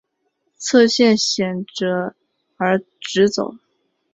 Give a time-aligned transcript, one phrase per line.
[0.57, 2.15] 侧线显着
[2.57, 3.53] 而直走。